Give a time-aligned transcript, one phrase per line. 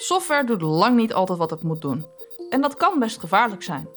[0.00, 2.06] Software doet lang niet altijd wat het moet doen.
[2.50, 3.88] En dat kan best gevaarlijk zijn.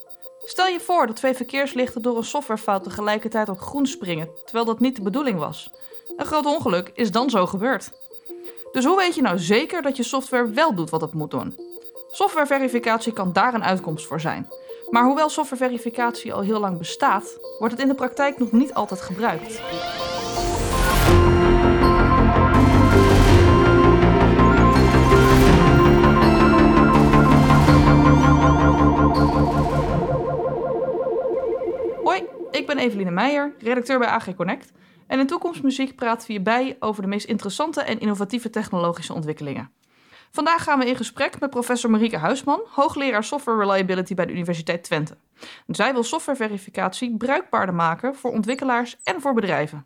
[0.44, 4.80] Stel je voor dat twee verkeerslichten door een softwarefout tegelijkertijd op groen springen, terwijl dat
[4.80, 5.72] niet de bedoeling was.
[6.18, 7.90] Een groot ongeluk is dan zo gebeurd.
[8.72, 11.60] Dus hoe weet je nou zeker dat je software wel doet wat het moet doen?
[12.12, 14.50] Softwareverificatie kan daar een uitkomst voor zijn.
[14.90, 19.02] Maar hoewel softwareverificatie al heel lang bestaat, wordt het in de praktijk nog niet altijd
[19.02, 19.62] gebruikt.
[32.62, 34.72] Ik ben Eveline Meijer, redacteur bij AG Connect.
[35.08, 39.72] En in Toekomstmuziek praten we hierbij over de meest interessante en innovatieve technologische ontwikkelingen.
[40.32, 44.84] Vandaag gaan we in gesprek met professor Marieke Huisman, hoogleraar Software Reliability bij de Universiteit
[44.84, 45.18] Twente.
[45.68, 49.86] Zij wil softwareverificatie bruikbaarder maken voor ontwikkelaars en voor bedrijven.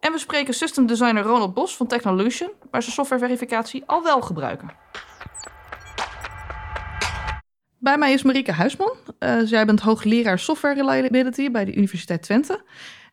[0.00, 4.70] En we spreken system designer Ronald Bos van Technolution, waar ze softwareverificatie al wel gebruiken.
[7.80, 8.96] Bij mij is Marieke Huisman.
[9.20, 12.60] Uh, zij bent hoogleraar software reliability bij de Universiteit Twente.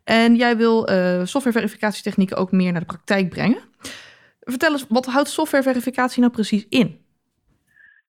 [0.04, 3.62] En jij wil uh, softwareverificatietechnieken ook meer naar de praktijk brengen.
[4.40, 7.04] Vertel eens, wat houdt softwareverificatie nou precies in?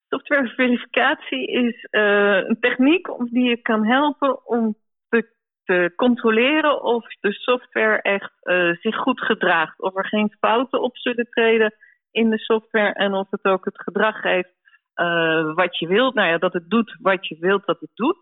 [0.08, 4.76] Softwareverificatie is uh, een techniek die je kan helpen om
[5.08, 5.28] te,
[5.64, 8.32] te controleren of de software echt
[8.80, 9.80] zich goed gedraagt.
[9.80, 11.74] Of er geen fouten op zullen treden
[12.10, 14.54] in de software en of het ook het gedrag heeft
[14.96, 16.14] uh, wat je wilt.
[16.14, 18.16] Nou ja, dat het doet wat je wilt dat het doet.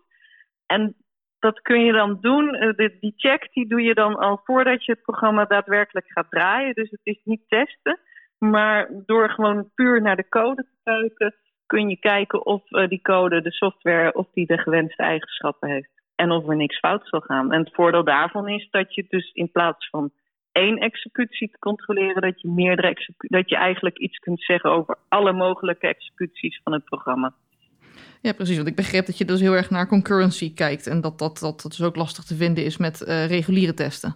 [0.65, 0.95] En
[1.39, 2.51] dat kun je dan doen.
[2.51, 6.73] De, die check die doe je dan al voordat je het programma daadwerkelijk gaat draaien.
[6.73, 7.99] Dus het is niet testen.
[8.37, 13.01] Maar door gewoon puur naar de code te kijken, kun je kijken of uh, die
[13.01, 15.89] code, de software, of die de gewenste eigenschappen heeft.
[16.15, 17.51] En of er niks fout zal gaan.
[17.51, 20.11] En het voordeel daarvan is dat je dus in plaats van
[20.55, 25.33] één executie te controleren, dat je meerdere dat je eigenlijk iets kunt zeggen over alle
[25.33, 27.33] mogelijke executies van het programma.
[28.21, 28.55] Ja, precies.
[28.55, 31.61] Want ik begreep dat je dus heel erg naar concurrency kijkt en dat dat, dat,
[31.61, 34.15] dat dus ook lastig te vinden is met uh, reguliere testen.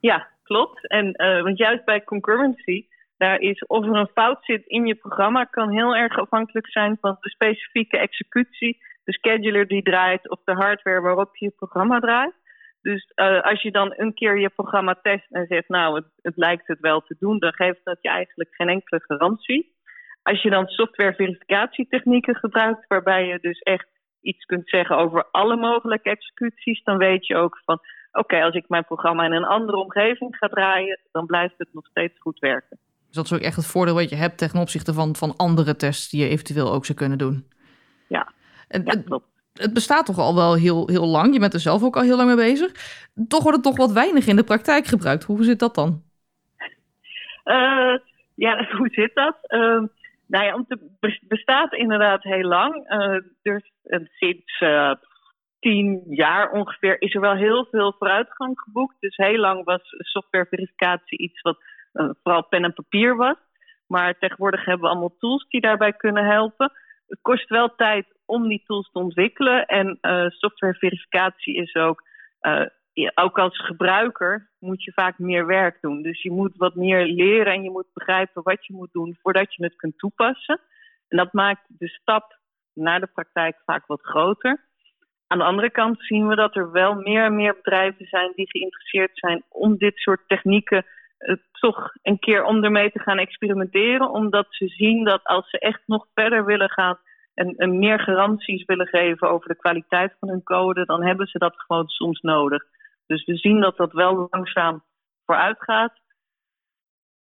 [0.00, 0.88] Ja, klopt.
[0.88, 4.94] En uh, want juist bij concurrency daar is of er een fout zit in je
[4.94, 10.40] programma, kan heel erg afhankelijk zijn van de specifieke executie, de scheduler die draait of
[10.44, 12.34] de hardware waarop je je programma draait.
[12.84, 16.36] Dus uh, als je dan een keer je programma test en zegt, nou, het, het,
[16.36, 19.74] lijkt het wel te doen, dan geeft dat je eigenlijk geen enkele garantie.
[20.22, 23.88] Als je dan software verificatietechnieken gebruikt, waarbij je dus echt
[24.20, 28.54] iets kunt zeggen over alle mogelijke executies, dan weet je ook van, oké, okay, als
[28.54, 32.38] ik mijn programma in een andere omgeving ga draaien, dan blijft het nog steeds goed
[32.38, 32.78] werken.
[33.06, 35.76] Dus dat is ook echt het voordeel wat je hebt ten opzichte van, van andere
[35.76, 37.48] tests die je eventueel ook zou kunnen doen.
[38.08, 38.32] Ja,
[38.68, 39.33] en, ja klopt.
[39.54, 41.32] Het, bestaat toch al wel heel, heel lang.
[41.32, 42.72] Je bent er zelf ook al heel lang mee bezig.
[43.28, 45.24] Toch wordt het toch wat weinig in de praktijk gebruikt.
[45.24, 46.02] Hoe zit dat dan?
[47.44, 47.98] Uh,
[48.34, 49.36] ja, hoe zit dat?
[49.48, 49.82] Uh,
[50.26, 50.64] nou ja,
[51.00, 52.90] het bestaat inderdaad heel lang.
[52.90, 53.62] Uh, dus
[54.12, 54.62] sinds
[55.60, 58.96] tien jaar ongeveer is er wel heel veel vooruitgang geboekt.
[59.00, 61.58] Dus heel lang was softwareverificatie iets wat
[62.22, 63.36] vooral pen en papier was.
[63.86, 66.72] Maar tegenwoordig hebben we allemaal tools die daarbij kunnen helpen.
[67.08, 69.66] Het kost wel tijd om die tools te ontwikkelen.
[69.66, 72.02] En uh, softwareverificatie is ook,
[72.42, 72.66] uh,
[73.14, 76.02] ook als gebruiker moet je vaak meer werk doen.
[76.02, 79.54] Dus je moet wat meer leren en je moet begrijpen wat je moet doen voordat
[79.54, 80.60] je het kunt toepassen.
[81.08, 82.38] En dat maakt de stap
[82.74, 84.64] naar de praktijk vaak wat groter.
[85.26, 88.50] Aan de andere kant zien we dat er wel meer en meer bedrijven zijn die
[88.50, 90.84] geïnteresseerd zijn om dit soort technieken
[91.18, 94.10] uh, toch een keer om ermee te gaan experimenteren.
[94.10, 96.98] Omdat ze zien dat als ze echt nog verder willen gaan
[97.34, 101.54] en, meer garanties willen geven over de kwaliteit van hun code, dan hebben ze dat
[101.56, 102.64] gewoon soms nodig.
[103.06, 104.82] Dus we zien dat dat wel langzaam
[105.24, 106.02] vooruit gaat.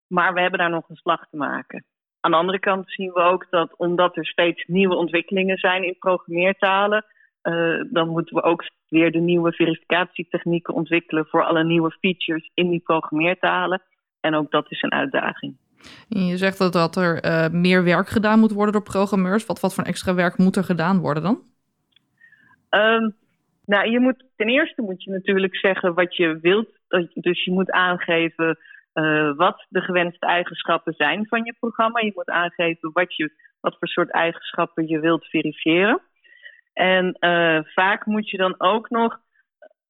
[0.06, 1.84] Maar we hebben daar nog een slag te maken.
[2.20, 5.98] Aan de andere kant zien we ook dat omdat er steeds nieuwe ontwikkelingen zijn in
[5.98, 7.04] programmeertalen,
[7.42, 12.70] uh, dan moeten we ook weer de nieuwe verificatietechnieken ontwikkelen voor alle nieuwe features in
[12.70, 13.82] die programmeertalen.
[14.20, 15.56] En ook dat is een uitdaging.
[16.08, 19.46] Je zegt dat, er uh, meer werk gedaan moet worden door programmeurs.
[19.46, 21.38] Wat, wat voor extra werk moet er gedaan worden dan?
[22.70, 23.16] Um,
[23.66, 26.68] nou, je moet, ten eerste moet je natuurlijk zeggen wat je wilt.
[27.14, 28.58] Dus je moet aangeven
[28.94, 32.00] uh, wat de gewenste eigenschappen zijn van je programma.
[32.00, 36.00] Je moet aangeven wat, je, wat voor soort eigenschappen je wilt verifiëren.
[36.72, 39.20] En uh, vaak moet je dan ook nog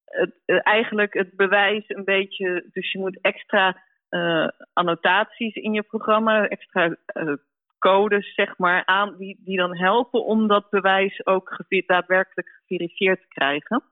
[0.04, 2.68] het, eigenlijk het bewijs een beetje.
[2.72, 3.76] Dus je moet extra
[4.10, 7.32] uh, annotaties in je programma, extra uh,
[7.78, 13.28] codes, zeg maar, aan, die, die dan helpen om dat bewijs ook daadwerkelijk geverifieerd te
[13.28, 13.82] krijgen.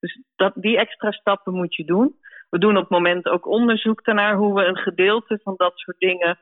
[0.00, 2.16] Dus dat, die extra stappen moet je doen.
[2.50, 5.98] We doen op het moment ook onderzoek daarnaar hoe we een gedeelte van dat soort
[5.98, 6.38] dingen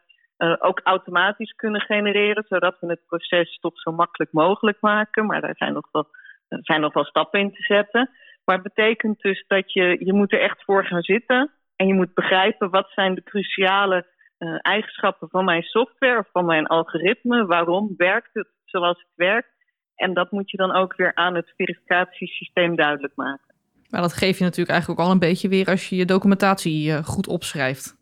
[0.59, 5.27] ook automatisch kunnen genereren, zodat we het proces toch zo makkelijk mogelijk maken.
[5.27, 6.07] Maar daar zijn nog wel,
[6.49, 8.11] zijn nog wel stappen in te zetten.
[8.45, 11.51] Maar het betekent dus dat je, je moet er echt voor gaan zitten.
[11.77, 14.07] En je moet begrijpen wat zijn de cruciale
[14.39, 17.47] uh, eigenschappen van mijn software of van mijn algoritme.
[17.47, 19.49] Waarom werkt het zoals het werkt?
[19.95, 23.55] En dat moet je dan ook weer aan het verificatiesysteem duidelijk maken.
[23.91, 26.89] Maar dat geef je natuurlijk eigenlijk ook al een beetje weer als je je documentatie
[26.89, 27.97] uh, goed opschrijft.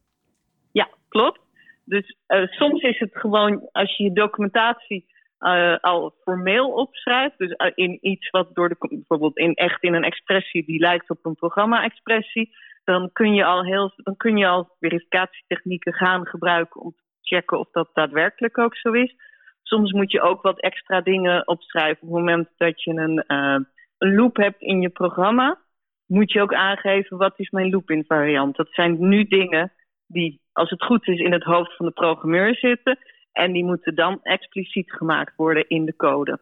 [0.73, 1.41] Ja, klopt.
[1.85, 7.39] Dus uh, soms is het gewoon als je je documentatie uh, al formeel opschrijft.
[7.39, 11.25] Dus in iets wat door de, bijvoorbeeld in echt in een expressie die lijkt op
[11.25, 16.91] een programma-expressie dan kun je al heel, dan kun je al verificatietechnieken gaan gebruiken om
[16.91, 19.15] te checken of dat daadwerkelijk ook zo is.
[19.63, 22.09] Soms moet je ook wat extra dingen opschrijven.
[22.09, 23.67] Op het moment dat je een, uh,
[23.99, 25.59] een loop hebt in je programma,
[26.07, 28.57] moet je ook aangeven wat is mijn loop invariant.
[28.57, 29.73] Dat zijn nu dingen
[30.07, 32.99] die, als het goed is, in het hoofd van de programmeur zitten.
[33.33, 36.39] En die moeten dan expliciet gemaakt worden in de code.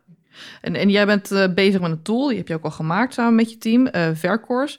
[0.60, 3.14] En, en jij bent uh, bezig met een tool, die heb je ook al gemaakt
[3.14, 4.78] samen met je team, uh, Vercourse.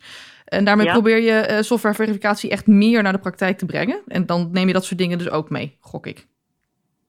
[0.54, 4.02] En daarmee probeer je uh, softwareverificatie echt meer naar de praktijk te brengen.
[4.08, 6.26] En dan neem je dat soort dingen dus ook mee, gok ik.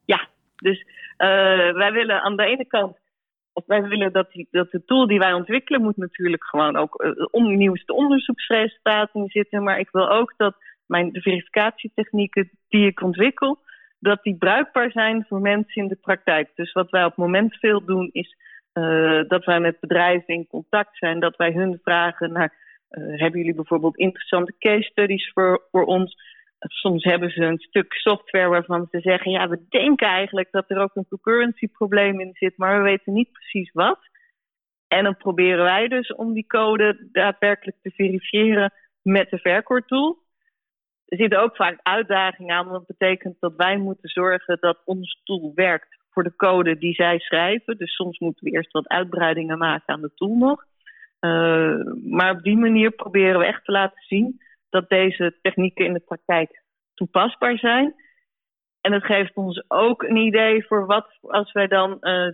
[0.05, 0.79] Ja, dus
[1.19, 2.96] uh, wij willen aan de ene kant,
[3.52, 7.05] of wij willen dat, die, dat de tool die wij ontwikkelen, moet natuurlijk gewoon ook
[7.05, 9.62] uh, on, nieuwste onderzoeksresultaten zitten.
[9.62, 10.55] Maar ik wil ook dat
[10.87, 13.58] mijn de verificatietechnieken die ik ontwikkel,
[13.99, 16.50] dat die bruikbaar zijn voor mensen in de praktijk.
[16.55, 18.37] Dus wat wij op het moment veel doen, is
[18.75, 22.52] uh, dat wij met bedrijven in contact zijn, dat wij hun vragen naar
[23.00, 26.32] hebben jullie bijvoorbeeld interessante case studies voor, voor ons?
[26.58, 30.79] Soms hebben ze een stuk software waarvan ze zeggen: ja, we denken eigenlijk dat er
[30.79, 33.99] ook een concurrency probleem in zit, maar we weten niet precies wat.
[34.88, 40.23] En dan proberen wij dus om die code daadwerkelijk te verifiëren met de verkoortool.
[41.05, 45.20] Er zitten ook vaak uitdagingen aan, want dat betekent dat wij moeten zorgen dat ons
[45.25, 47.76] tool werkt voor de code die zij schrijven.
[47.76, 50.64] Dus soms moeten we eerst wat uitbreidingen maken aan de tool nog.
[51.25, 55.93] Uh, maar op die manier proberen we echt te laten zien dat deze technieken in
[55.93, 56.62] de praktijk
[56.94, 57.94] toepasbaar zijn.
[58.81, 62.29] En het geeft ons ook een idee voor wat als wij dan uh,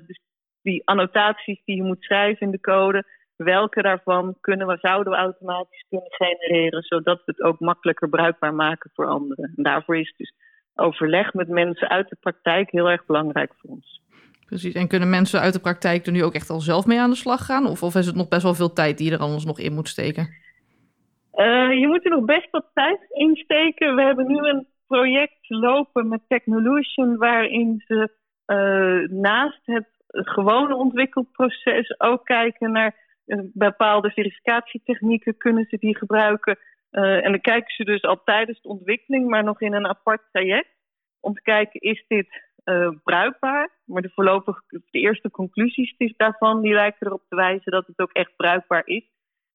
[0.63, 3.05] die annotaties die je moet schrijven in de code,
[3.37, 8.55] welke daarvan kunnen we, zouden we automatisch kunnen genereren, zodat we het ook makkelijker bruikbaar
[8.55, 9.53] maken voor anderen.
[9.57, 10.33] En daarvoor is dus
[10.75, 14.00] overleg met mensen uit de praktijk heel erg belangrijk voor ons.
[14.51, 14.75] Precies.
[14.75, 17.17] En kunnen mensen uit de praktijk er nu ook echt al zelf mee aan de
[17.17, 17.67] slag gaan?
[17.67, 19.75] Of, of is het nog best wel veel tijd die je er anders nog in
[19.75, 20.25] moet steken?
[21.35, 23.95] Uh, je moet er nog best wat tijd in steken.
[23.95, 28.11] We hebben nu een project lopen met Technolution, waarin ze
[28.47, 35.37] uh, naast het gewone ontwikkelproces ook kijken naar uh, bepaalde verificatietechnieken.
[35.37, 36.59] Kunnen ze die gebruiken?
[36.91, 40.69] en dan kijken ze dus al tijdens de ontwikkeling, maar nog in een apart traject.
[41.21, 43.71] Om te kijken, is dit uh, bruikbaar.
[43.85, 48.13] Maar de voorlopig, de eerste conclusies daarvan, die lijken erop te wijzen dat het ook
[48.13, 49.05] echt bruikbaar is.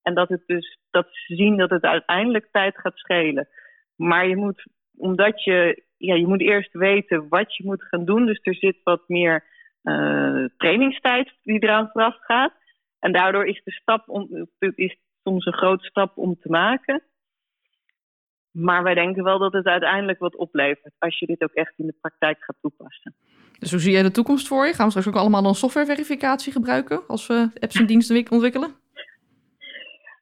[0.01, 3.47] En dat het dus, dat ze zien dat het uiteindelijk tijd gaat schelen.
[3.95, 4.65] Maar je moet,
[4.97, 8.25] omdat je, ja, je moet eerst weten wat je moet gaan doen.
[8.25, 9.43] Dus er zit wat meer
[9.83, 12.53] uh, trainingstijd die eraan vooraf gaat.
[12.99, 17.03] En daardoor is de stap om, is soms een grote stap om te maken.
[18.55, 21.85] Maar wij denken wel dat het uiteindelijk wat oplevert als je dit ook echt in
[21.85, 23.15] de praktijk gaat toepassen.
[23.59, 24.73] Dus hoe zie jij de toekomst voor je?
[24.73, 28.69] Gaan we straks ook allemaal dan softwareverificatie gebruiken als we apps en diensten ontwikkelen?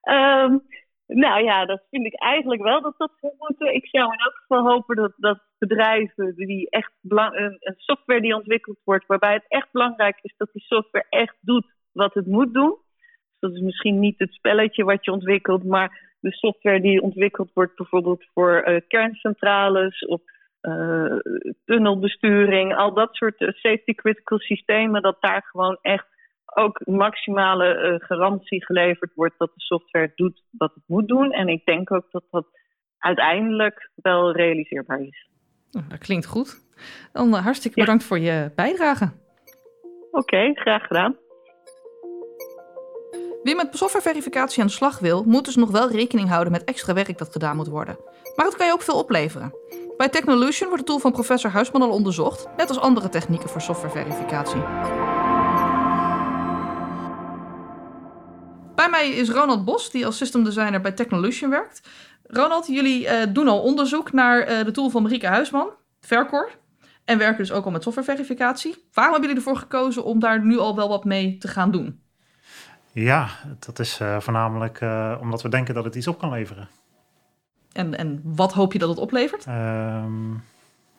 [0.10, 0.63] Um,
[1.08, 3.75] nou ja, dat vind ik eigenlijk wel dat dat zou moeten.
[3.75, 8.36] Ik zou in elk geval hopen dat, dat bedrijven die echt een, een software die
[8.36, 12.54] ontwikkeld wordt, waarbij het echt belangrijk is dat die software echt doet wat het moet
[12.54, 12.78] doen.
[13.00, 17.53] Dus dat is misschien niet het spelletje wat je ontwikkelt, maar de software die ontwikkeld
[17.53, 20.22] wordt bijvoorbeeld voor uh, kerncentrales of
[20.62, 21.18] uh,
[21.65, 26.06] tunnelbesturing, al dat soort uh, safety critical systemen, dat daar gewoon echt
[26.56, 31.32] ook maximale garantie geleverd wordt dat de software doet wat het moet doen.
[31.32, 32.46] En ik denk ook dat dat
[32.98, 35.30] uiteindelijk wel realiseerbaar is.
[35.72, 36.65] Oh, dat klinkt goed.
[37.13, 39.12] Dan hartstikke bedankt voor je bijdrage.
[40.12, 41.18] Oké, okay, graag gedaan.
[43.44, 46.94] Wie met softwareverificatie aan de slag wil, moet dus nog wel rekening houden met extra
[46.94, 47.98] werk dat gedaan moet worden.
[48.36, 49.54] Maar het kan je ook veel opleveren.
[49.98, 53.62] Bij Technolution wordt de tool van professor Huisman al onderzocht, net als andere technieken voor
[53.62, 54.62] softwareverificatie.
[58.76, 61.82] Bij mij is Ronald Bos, die als system designer bij Technolution werkt.
[62.24, 65.70] Ronald, jullie uh, doen al onderzoek naar uh, de tool van Marieke Huisman,
[66.02, 66.52] Vercor.
[67.06, 68.86] En werken dus ook al met softwareverificatie.
[68.94, 72.03] Waarom hebben jullie ervoor gekozen om daar nu al wel wat mee te gaan doen?
[72.94, 76.68] Ja, dat is uh, voornamelijk uh, omdat we denken dat het iets op kan leveren.
[77.72, 79.46] En, en wat hoop je dat het oplevert?
[79.48, 80.44] Um,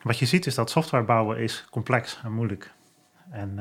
[0.03, 2.73] wat je ziet is dat software bouwen is complex en moeilijk.
[3.31, 3.61] En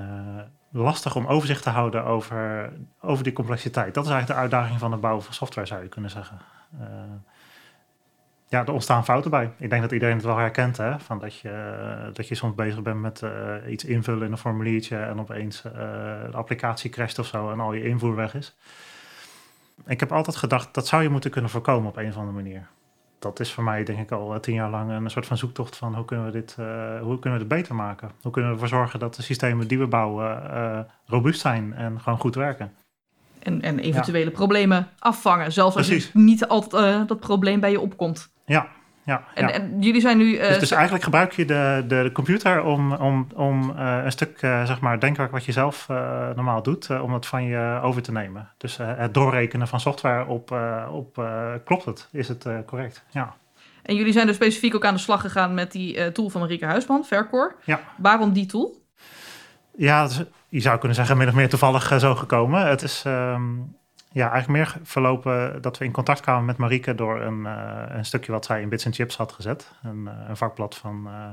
[0.72, 2.72] lastig om overzicht te houden over,
[3.02, 3.94] over die complexiteit.
[3.94, 6.38] Dat is eigenlijk de uitdaging van het bouwen van software, zou je kunnen zeggen.
[8.54, 9.52] Ja, er ontstaan fouten bij.
[9.58, 11.00] Ik denk dat iedereen het wel herkent, hè?
[11.00, 13.32] Van dat, je, dat je soms bezig bent met uh,
[13.72, 15.72] iets invullen in een formuliertje en opeens uh,
[16.32, 18.56] de applicatie crasht of zo en al je invoer weg is.
[19.88, 22.68] Ik heb altijd gedacht, dat zou je moeten kunnen voorkomen op een of andere manier
[23.20, 25.76] dat is voor mij denk ik al eh, tien jaar lang een soort van zoektocht
[25.76, 26.66] van hoe kunnen we dit, uh,
[27.02, 28.12] hoe kunnen we dit beter maken?
[28.22, 32.20] Hoe kunnen we ervoor zorgen dat de systemen die we bouwen robuust zijn en gewoon
[32.20, 32.74] goed werken?
[33.40, 38.33] En, en eventuele problemen afvangen, zelfs als je niet altijd dat probleem bij je opkomt.
[38.46, 38.68] Ja,
[39.06, 40.34] ja, en, en, jullie zijn nu.
[40.34, 44.12] Uh, dus, dus, eigenlijk gebruik je de, de, de computer om, om, om uh, een
[44.12, 45.86] stuk uh, zeg maar denkwerk wat je zelf
[46.36, 48.50] normaal doet, om het van je over te nemen.
[48.58, 50.52] Dus het doorrekenen van software op,
[50.92, 51.28] op
[51.66, 52.08] klopt het?
[52.12, 53.04] Is het correct?
[53.10, 53.36] Ja.
[53.82, 56.66] En jullie zijn dus specifiek ook aan de slag gegaan met die tool van Marieke
[56.66, 57.56] Huisman, Vercor.
[57.64, 57.80] Ja.
[57.98, 58.82] Waarom die tool?
[59.76, 60.10] Ja,
[60.50, 62.68] je zou kunnen zeggen min of meer toevallig zo gekomen.
[62.68, 63.04] Het is.
[63.08, 63.76] Um,
[64.14, 68.06] ja, eigenlijk meer verlopen dat we in contact kwamen met Marieke door een, uh, een
[68.06, 69.72] stukje wat zij in Bits and Chips had gezet.
[69.84, 71.30] Een, uh, een vakblad van, uh,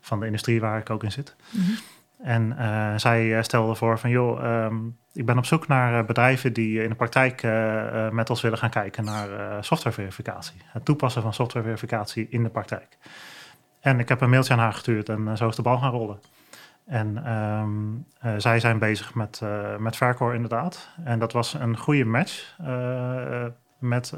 [0.00, 1.36] van de industrie waar ik ook in zit.
[1.50, 1.76] Mm -hmm.
[2.22, 2.54] En
[3.00, 6.94] zij stelde voor van, joh, um, ik ben op zoek naar bedrijven die in de
[6.94, 7.42] praktijk
[8.12, 9.28] met ons willen gaan kijken naar
[9.64, 10.62] softwareverificatie.
[10.66, 12.98] Het toepassen van softwareverificatie in de praktijk.
[13.80, 16.20] En ik heb een mailtje aan haar gestuurd en zo is de bal gaan rollen.
[16.86, 20.88] En um, uh, zij zijn bezig met, uh, met Vercor inderdaad.
[21.04, 23.44] En dat was een goede match uh,
[23.78, 24.12] met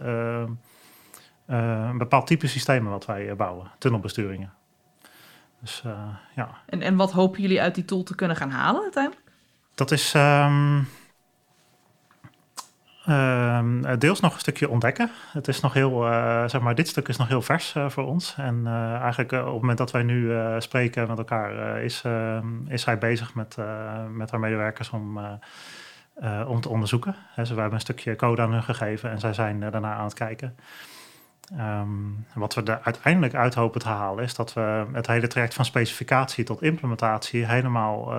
[1.47, 4.53] een bepaald type systemen wat wij bouwen, tunnelbesturingen.
[5.61, 5.83] Dus
[6.35, 6.49] ja.
[6.67, 9.31] En, en wat hopen jullie uit die tool te kunnen gaan halen uiteindelijk?
[9.75, 10.85] Dat is um, Uh,
[13.99, 15.11] deels nog een stukje ontdekken.
[15.33, 18.07] Het is nog heel, uh, zeg maar, dit stuk is nog heel vers uh, voor
[18.07, 18.35] ons.
[18.37, 18.67] En
[19.01, 23.35] eigenlijk op het moment dat wij nu spreken met elkaar, is, ehm, is hij bezig
[23.35, 23.57] met,
[24.11, 25.19] met haar medewerkers om,
[26.47, 27.17] om te onderzoeken.
[27.35, 30.57] We hebben een stukje code aan hun gegeven en zij zijn daarna aan het kijken.
[31.59, 35.55] Um, wat we er uiteindelijk uit hopen te halen is dat we het hele traject
[35.55, 38.15] van specificatie tot implementatie helemaal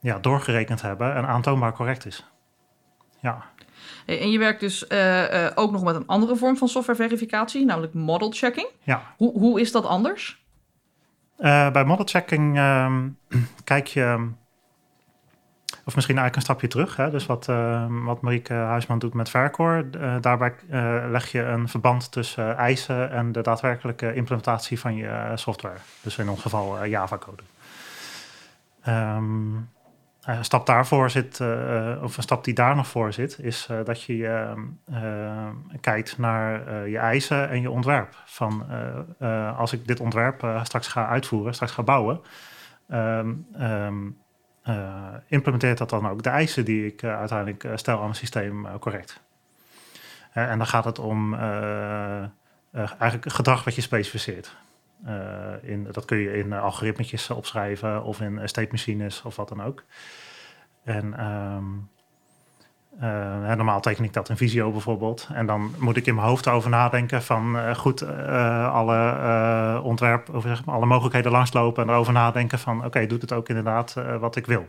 [0.00, 2.32] ja, doorgerekend hebben en aantoonbaar correct is.
[3.22, 3.44] Ja.
[4.06, 7.94] En je werkt dus uh, uh, ook nog met een andere vorm van softwareverificatie, namelijk
[7.94, 8.68] model checking.
[8.82, 9.02] Ja.
[9.16, 10.44] Hoe, hoe is dat anders?
[11.38, 13.08] Uh, bij model checking ehm,
[13.64, 14.28] kijk je,
[15.84, 16.96] of misschien eigenlijk een stapje terug.
[16.96, 17.10] Hè?
[17.10, 19.84] Dus wat, ehm, wat Marieke Huisman doet met Vercor,
[20.20, 20.54] daarbij
[21.10, 25.78] leg je een verband tussen eisen en de daadwerkelijke implementatie van je software.
[26.00, 27.42] Dus in ons geval Java-code.
[28.88, 29.68] Um,
[30.22, 33.68] een eh, stap daarvoor zit, uh, of een stap die daar nog voor zit, is
[33.70, 34.54] uh, dat je
[34.90, 35.48] uh,
[35.80, 38.14] kijkt naar je eisen en je ontwerp.
[38.24, 38.66] Van
[39.56, 42.20] als ik dit ontwerp straks ga uitvoeren, straks ga bouwen,
[42.88, 44.16] um, um,
[45.26, 49.20] implementeert dat dan ook de eisen die ik uiteindelijk stel aan mijn systeem correct.
[50.32, 51.34] en dan gaat het om
[52.72, 54.56] eigenlijk gedrag wat je specificeert.
[55.06, 59.48] Uh, in, dat kun je in uh, algoritmetjes opschrijven of in state machines of wat
[59.48, 59.84] dan ook.
[60.84, 61.14] En
[63.00, 65.28] uh, normaal teken ik dat in Visio bijvoorbeeld.
[65.32, 68.02] En dan moet ik in mijn hoofd over nadenken van goed
[68.66, 73.32] alle ontwerp, of zeg maar, alle mogelijkheden langslopen en erover nadenken van oké, doet het
[73.32, 74.68] ook inderdaad wat ik wil.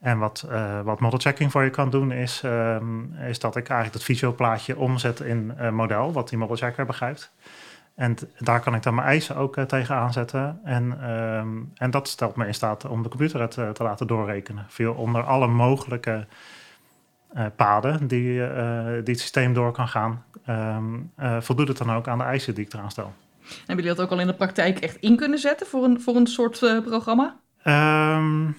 [0.00, 0.46] En wat,
[0.84, 4.32] wat model checking voor je kan doen, is, um, is dat ik eigenlijk dat Visio
[4.32, 7.32] plaatje omzet in model, wat die model checker begrijpt.
[7.94, 10.60] En daar kan ik dan mijn eisen ook uh, tegen aanzetten.
[10.64, 14.06] En, um, en dat stelt me in staat om de computer het uh, te laten
[14.06, 14.64] doorrekenen.
[14.68, 16.26] Veel onder alle mogelijke
[17.34, 22.18] uh, paden die, die het systeem door kan gaan, um, voldoet het dan ook aan
[22.18, 23.12] de eisen die ik eraan stel.
[23.42, 26.16] Hebben jullie dat ook al in de praktijk echt in kunnen zetten voor een, voor
[26.16, 27.36] een soort programma?
[27.64, 28.56] Um,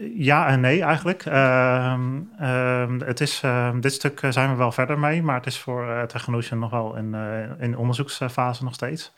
[0.00, 1.24] ja en nee eigenlijk.
[1.24, 1.96] Uh,
[2.40, 5.58] uh, het is, uh, dit stuk eh, zijn we wel verder mee, maar het is
[5.58, 9.12] voor uh, nog wel in, uh, in onderzoeksfase nog steeds.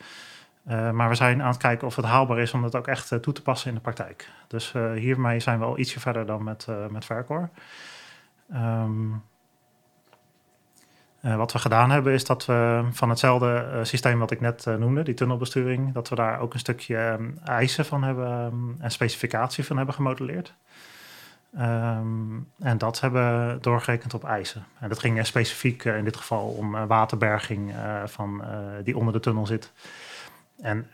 [0.93, 3.33] maar we zijn aan het kijken of het haalbaar is om dat ook echt toe
[3.33, 4.29] te passen in de praktijk.
[4.49, 7.51] Dus hiermee zijn we al ietsje verder dan met, met Vercor.
[11.23, 15.15] Wat we gedaan hebben is dat we van hetzelfde systeem wat ik net noemde, die
[15.15, 19.77] tunnelbesturing, dat we daar ook een stukje um, eisen van hebben um, en specificatie van
[19.77, 20.55] hebben gemodelleerd.
[22.59, 24.65] En dat hebben we doorgerekend op eisen.
[24.79, 27.75] En dat ging specifiek in dit geval om waterberging
[28.05, 28.43] van,
[28.85, 29.73] die onder de tunnel zit.
[30.61, 30.91] En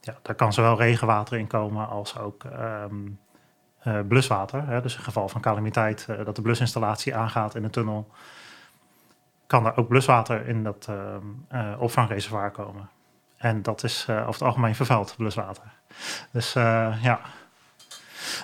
[0.00, 2.44] ja, daar kan zowel regenwater in komen als ook
[4.08, 4.66] bluswater.
[4.66, 8.10] Hè, dus in geval van calamiteit dat de blusinstallatie aangaat in de tunnel,
[9.48, 10.88] kan er ook bluswater in dat
[11.78, 12.88] opvangreservoir komen.
[13.36, 15.62] en dat is over het algemeen vervuild bluswater.
[16.32, 16.52] Dus
[17.02, 17.20] ja.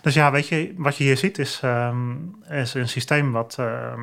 [0.03, 2.17] Dus ja, weet je, wat je hier ziet is, ehm,
[2.49, 4.01] is een systeem wat, ehm,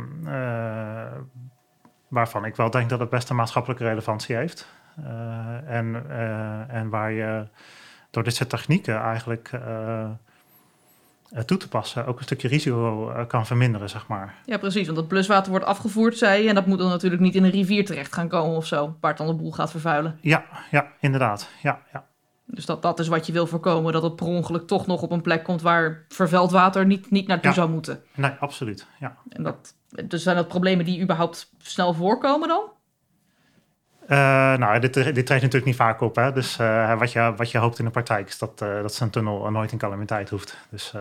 [2.07, 4.67] waarvan ik wel denk dat het best een maatschappelijke relevantie heeft.
[5.65, 6.09] en,
[6.69, 7.47] en waar je
[8.09, 9.51] door dit soort technieken eigenlijk
[11.45, 14.35] toe te passen ook een stukje risico kan verminderen, zeg maar.
[14.45, 14.85] Ja, precies.
[14.85, 16.49] Want dat bluswater wordt afgevoerd, zei je.
[16.49, 18.95] En dat moet dan natuurlijk niet in een rivier terecht gaan komen of zo.
[18.99, 20.17] Waar het dan de boel gaat vervuilen.
[20.21, 21.49] Ja, ja inderdaad.
[21.61, 22.09] Ja, ja.
[22.45, 23.93] Dus dat, dat is wat je wil voorkomen.
[23.93, 27.27] Dat het per ongeluk toch nog op een plek komt waar vervuild water niet, niet
[27.27, 28.03] naartoe zou moeten.
[28.15, 28.87] Nee, absoluut.
[28.99, 29.17] Ja.
[29.29, 32.61] En dat, dus zijn dat problemen die überhaupt snel voorkomen dan?
[34.11, 34.17] Uh,
[34.57, 36.15] nou, dit, dit treedt natuurlijk niet vaak op.
[36.15, 36.31] Hè?
[36.31, 39.09] Dus uh, wat, je, wat je hoopt in de praktijk is dat, uh, dat zo'n
[39.09, 40.57] tunnel nooit in calamiteit hoeft.
[40.69, 40.93] Dus,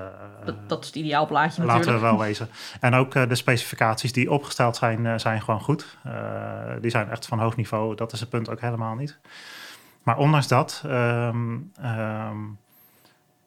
[0.44, 1.86] dat, dat, is het ideaalplaatje natuurlijk.
[1.86, 2.48] Laten we wel wezen.
[2.80, 5.96] En ook de specificaties die opgesteld zijn, zijn gewoon goed.
[6.80, 7.94] die zijn echt van hoog niveau.
[7.94, 9.18] Dat is het punt ook helemaal niet.
[10.02, 11.72] Maar ondanks dat, um,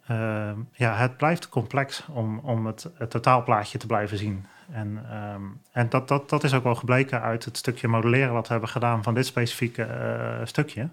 [0.10, 4.46] um, ja, het blijft complex om, om het, het totaalplaatje te blijven zien.
[4.74, 8.46] En, ehm, en dat, dat, dat is ook wel gebleken uit het stukje modelleren wat
[8.46, 10.90] we hebben gedaan van dit specifieke uh, stukje.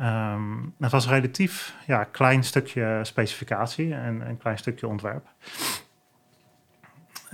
[0.00, 5.26] Um, het was een relatief ja, klein stukje specificatie en een klein stukje ontwerp.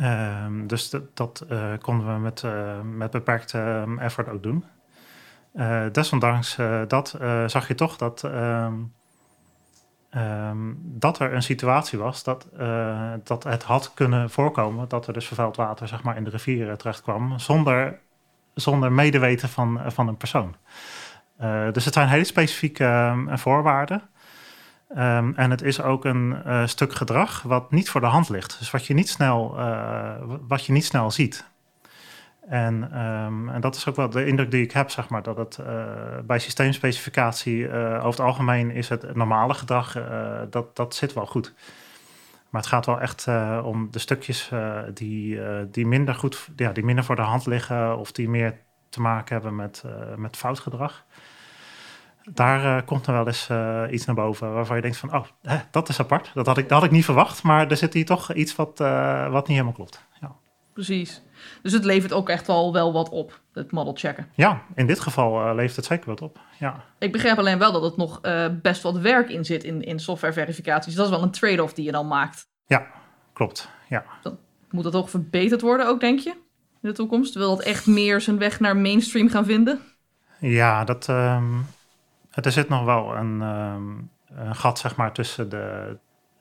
[0.01, 4.65] Um, dus dat, dat uh, konden we met, uh, met beperkte effort ook doen.
[5.93, 6.57] desondanks
[6.89, 8.23] dat zag je toch dat
[10.11, 15.13] Ehm, dat er een situatie was dat, uh, dat het had kunnen voorkomen dat er
[15.13, 17.99] dus vervuild water zeg maar, in de rivieren terecht kwam, zonder,
[18.55, 20.57] zonder medeweten van, van een persoon.
[21.41, 24.03] Uh, dus het zijn hele specifieke um, voorwaarden.
[24.91, 26.35] Um, en het is ook een
[26.69, 28.59] stuk gedrag wat niet voor de hand ligt.
[28.59, 29.57] Dus wat je niet snel,
[30.49, 31.45] wat je niet snel ziet.
[32.49, 35.37] En, um, en, dat is ook wel de indruk die ik heb, zeg maar, dat
[35.37, 35.67] het uh,
[36.25, 41.27] bij systeemspecificatie uh, over het algemeen is het normale gedrag, uh, dat, dat zit wel
[41.27, 41.55] goed.
[42.51, 43.27] Maar het gaat wel echt
[43.63, 44.51] om de stukjes
[44.95, 49.01] die, die, minder goed, ja, die minder voor de hand liggen of die meer te
[49.01, 49.83] maken hebben met,
[50.17, 51.05] met fout gedrag.
[52.25, 53.51] Daar komt er wel eens
[53.91, 56.31] iets naar boven waarvan je denkt van, oh, hè, dat is apart.
[56.35, 58.79] Dat had, ik, dat had ik niet verwacht, maar er zit hier toch iets wat,
[59.29, 60.07] wat niet helemaal klopt.
[60.21, 60.37] Ja.
[60.77, 61.23] Precies.
[61.63, 64.29] Dus het levert ook echt wel, wel wat op, het model checken.
[64.35, 66.39] Ja, in dit geval uh, levert het zeker wat op.
[66.59, 66.85] Ja.
[66.99, 69.99] Ik begrijp alleen wel dat het nog uh, best wat werk in zit in, in
[69.99, 70.95] softwareverificaties.
[70.95, 72.49] Dat is wel een trade-off die je dan maakt.
[72.67, 72.87] Ja,
[73.33, 73.69] klopt.
[73.89, 74.05] Ja.
[74.23, 74.39] Dan
[74.71, 76.31] moet dat ook verbeterd worden ook, denk je?
[76.83, 77.35] In de toekomst?
[77.35, 79.81] Wil dat echt meer zijn weg naar mainstream gaan vinden?
[80.39, 81.67] Ja, dat, um,
[82.31, 85.97] er zit nog wel een, um, een gat zeg maar, tussen de,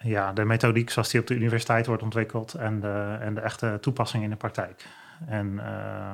[0.06, 3.78] ja, de methodiek zoals die op de universiteit wordt ontwikkeld en de, en de echte
[3.82, 4.86] toepassing in de praktijk.
[5.28, 6.12] En uh,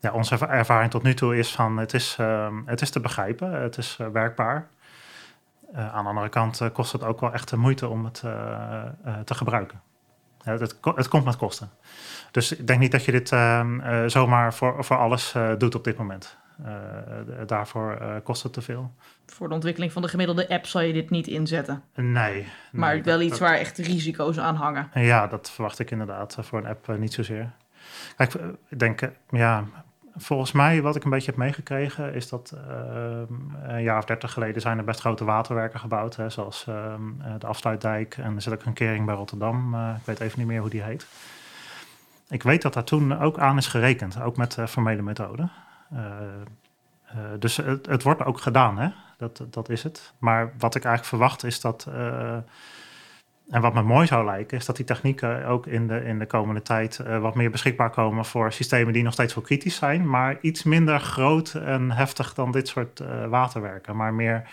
[0.00, 3.62] ja, onze ervaring tot nu toe is van het is, uh, het is te begrijpen,
[3.62, 4.68] het is uh, werkbaar.
[5.74, 8.20] aan de andere kant kost het ook wel echt de moeite om het
[9.24, 9.80] te gebruiken.
[10.42, 11.70] Het, het, komt met kosten.
[12.30, 15.96] Dus ik denk niet dat je dit ehm, zomaar voor, voor alles doet op dit
[15.96, 16.38] moment.
[17.46, 18.92] Daarvoor kost het te veel
[19.26, 21.82] voor de ontwikkeling van de gemiddelde app zal je dit niet inzetten.
[21.94, 22.46] Nee.
[22.72, 24.90] Maar wel iets waar echt risico's aan hangen.
[24.94, 27.50] Ja, dat verwacht ik inderdaad voor een app niet zozeer.
[28.16, 28.34] Kijk,
[28.68, 29.64] ik denk, ja,
[30.16, 33.20] volgens mij wat ik een beetje heb meegekregen is dat uh,
[33.62, 36.16] een jaar of dertig geleden zijn er best grote waterwerken gebouwd.
[36.16, 36.94] Hè, zoals uh,
[37.38, 39.74] de Afsluitdijk en er zit ook een kering bij Rotterdam.
[39.74, 41.06] Uh, ik weet even niet meer hoe die heet.
[42.28, 45.50] Ik weet dat daar toen ook aan is gerekend, ook met formele methoden.
[47.38, 48.88] Dus het, wordt ook gedaan, hè?
[49.18, 50.12] Dat, dat is het.
[50.18, 51.86] Maar wat ik eigenlijk verwacht is dat
[53.50, 56.26] en wat me mooi zou lijken, is dat die technieken ook in de, in de
[56.26, 60.38] komende tijd wat meer beschikbaar komen voor systemen die nog steeds wel kritisch zijn, maar
[60.40, 64.50] iets minder groot en heftig dan dit soort waterwerken, maar meer,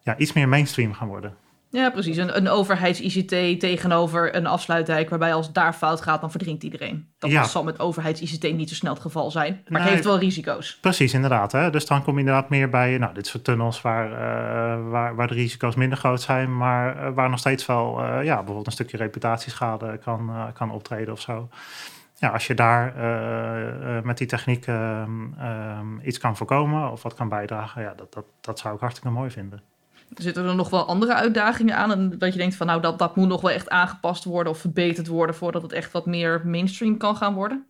[0.00, 1.34] ja, iets meer mainstream gaan worden.
[1.72, 2.16] Ja, precies.
[2.16, 7.08] Een, een overheids-ICT tegenover een afsluitdijk, waarbij als daar fout gaat, dan verdrinkt iedereen.
[7.18, 7.44] Dat ja.
[7.44, 10.78] zal met overheids-ICT niet zo snel het geval zijn, maar het heeft wel risico's.
[10.80, 11.52] Precies, inderdaad.
[11.52, 11.70] Hè?
[11.70, 15.28] Dus dan kom je inderdaad meer bij nou, dit soort tunnels waar, uh, waar, waar
[15.28, 18.72] de risico's minder groot zijn, maar uh, waar nog steeds wel uh, ja, bijvoorbeeld een
[18.72, 21.48] stukje reputatieschade kan, kan optreden of zo.
[22.16, 22.94] Ja, als je daar
[24.04, 28.24] met die techniek ehm, ehm, iets kan voorkomen of wat kan bijdragen, ja, dat, dat,
[28.40, 29.62] dat zou ik hartstikke mooi vinden.
[30.14, 31.92] Zitten er nog wel andere uitdagingen aan?
[31.92, 34.58] En dat je denkt van nou, dat, dat moet nog wel echt aangepast worden of
[34.58, 37.64] verbeterd worden voordat het echt wat meer mainstream kan gaan worden?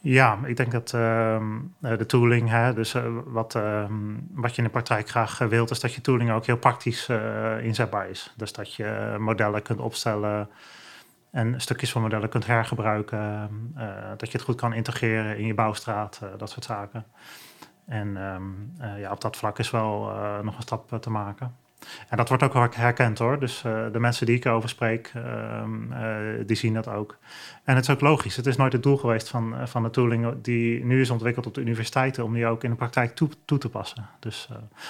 [0.00, 1.40] Ja, ik denk dat uh,
[1.80, 3.84] de tooling, hè, dus uh, wat, uh,
[4.34, 7.08] wat je in de praktijk graag wilt, is dat je tooling ook heel praktisch
[7.60, 8.32] inzetbaar is.
[8.36, 10.48] Dus dat je modellen kunt opstellen
[11.30, 13.50] en stukjes van modellen kunt hergebruiken.
[14.16, 17.04] dat je het goed kan integreren in je bouwstraat, dat soort zaken.
[17.86, 21.54] En ehm, ja, op dat vlak is wel nog een stap te maken.
[22.08, 23.40] En dat wordt ook herkend hoor.
[23.40, 25.62] Dus uh, de mensen die ik erover spreek, uh,
[26.46, 27.18] die zien dat ook.
[27.64, 28.36] En het is ook logisch.
[28.36, 31.54] Het is nooit het doel geweest van, van de tooling die nu is ontwikkeld op
[31.54, 34.06] de universiteiten, om die ook in de praktijk toe, toe te passen.
[34.18, 34.48] Dus,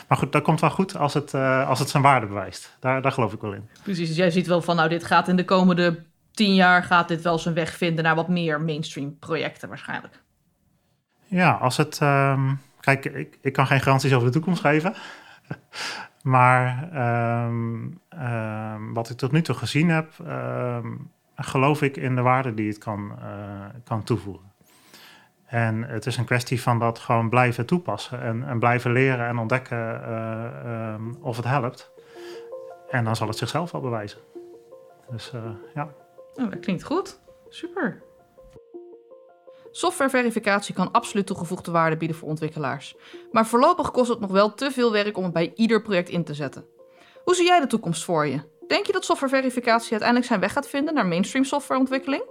[0.09, 2.77] maar goed, dat komt wel goed als het, als het zijn waarde bewijst.
[2.81, 3.69] Daar, daar geloof ik wel in.
[3.83, 7.09] Precies, dus jij ziet wel van, nou dit gaat in de komende tien jaar, gaat
[7.09, 10.23] dit wel zijn weg vinden naar wat meer mainstream projecten waarschijnlijk.
[11.27, 12.01] Ja, als het...
[12.03, 14.95] Um, kijk, ik, ik kan geen garanties over de toekomst geven.
[16.23, 20.87] Maar ehm, ehm, wat ik tot nu toe gezien heb, ehm,
[21.37, 24.53] geloof ik in de waarde die het kan, uh, kan toevoegen.
[25.47, 29.39] En het is een kwestie van dat gewoon blijven toepassen en, en blijven leren en
[29.39, 31.91] ontdekken uh, of het helpt.
[32.91, 34.19] En dan zal het zichzelf wel bewijzen.
[35.11, 35.43] Dus uh,
[35.75, 35.89] ja.
[36.35, 37.21] Oh, dat klinkt goed.
[37.49, 38.03] Super.
[39.77, 42.97] Softwareverificatie kan absoluut toegevoegde waarde bieden voor ontwikkelaars.
[43.33, 46.25] Maar voorlopig kost het nog wel te veel werk om het bij ieder project in
[46.25, 46.67] te zetten.
[47.25, 48.41] Hoe zie jij de toekomst voor je?
[48.67, 52.23] Denk je dat softwareverificatie uiteindelijk zijn weg gaat vinden naar mainstream softwareontwikkeling?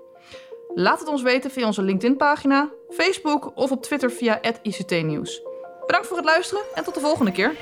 [0.73, 5.41] Laat het ons weten via onze LinkedIn-pagina, Facebook of op Twitter via @ictnieuws.
[5.85, 7.55] Bedankt voor het luisteren en tot de volgende keer.